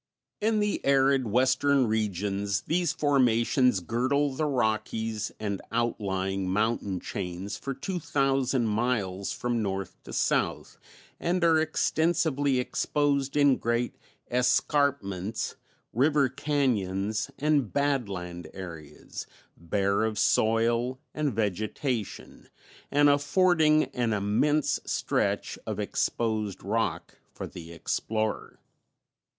[0.39, 7.75] In the arid Western regions these formations girdle the Rockies and outlying mountain chains for
[7.75, 10.79] two thousand miles from north to south,
[11.19, 13.93] and are extensively exposed in great
[14.31, 15.55] escarpments,
[15.93, 22.49] river cañons and "badland" areas, bare of soil and vegetation
[22.89, 28.57] and affording an immense stretch of exposed rock for the explorer.